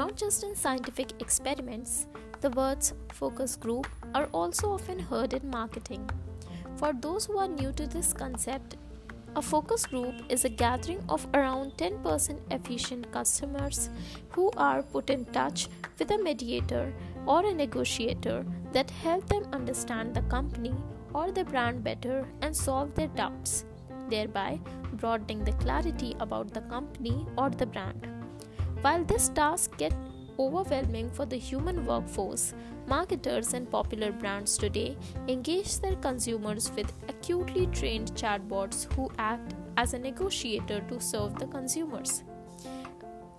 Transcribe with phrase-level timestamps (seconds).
[0.00, 2.06] Not just in scientific experiments,
[2.40, 6.08] the words focus group are also often heard in marketing.
[6.76, 8.78] For those who are new to this concept,
[9.36, 13.90] a focus group is a gathering of around 10% efficient customers
[14.30, 15.68] who are put in touch
[15.98, 16.94] with a mediator
[17.26, 20.74] or a negotiator that help them understand the company
[21.12, 23.66] or the brand better and solve their doubts,
[24.08, 24.58] thereby
[24.94, 28.19] broadening the clarity about the company or the brand.
[28.82, 29.94] While this task gets
[30.38, 32.54] overwhelming for the human workforce,
[32.86, 34.96] marketers and popular brands today
[35.28, 41.46] engage their consumers with acutely trained chatbots who act as a negotiator to serve the
[41.48, 42.24] consumers.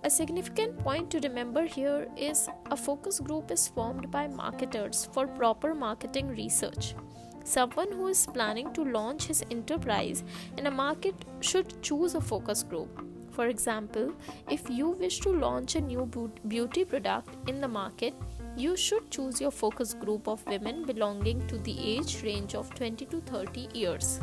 [0.04, 5.26] A significant point to remember here is a focus group is formed by marketers for
[5.26, 6.94] proper marketing research.
[7.42, 10.22] Someone who is planning to launch his enterprise
[10.56, 14.12] in a market should choose a focus group for example,
[14.50, 16.08] if you wish to launch a new
[16.46, 18.14] beauty product in the market,
[18.56, 23.06] you should choose your focus group of women belonging to the age range of 20
[23.06, 24.20] to 30 years.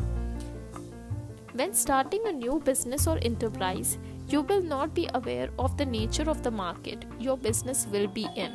[1.53, 6.29] When starting a new business or enterprise, you will not be aware of the nature
[6.29, 8.51] of the market your business will be in.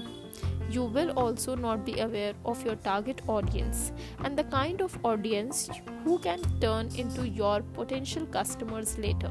[0.71, 5.69] You will also not be aware of your target audience and the kind of audience
[6.05, 9.31] who can turn into your potential customers later.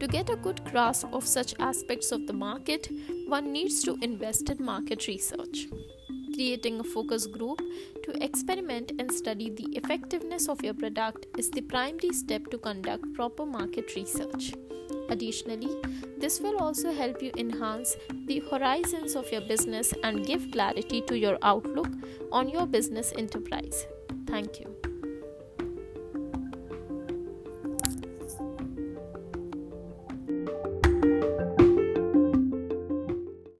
[0.00, 2.88] To get a good grasp of such aspects of the market,
[3.28, 5.68] one needs to invest in market research.
[6.32, 7.60] Creating a focus group
[8.04, 13.12] to experiment and study the effectiveness of your product is the primary step to conduct
[13.12, 14.54] proper market research.
[15.10, 15.76] Additionally,
[16.18, 17.94] this will also help you enhance
[18.26, 21.90] the horizons of your business and give clarity to your outlook
[22.32, 23.84] on your business enterprise.
[24.26, 24.79] Thank you.